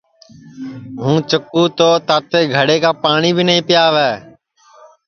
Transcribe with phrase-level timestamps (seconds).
[1.01, 4.09] ہُوں چکُو تو تاتے گھڑے کا پاٹؔی نائیں پِیاوے